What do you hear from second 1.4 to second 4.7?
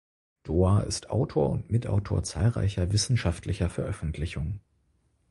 und Mitautor zahlreicher wissenschaftlicher Veröffentlichungen.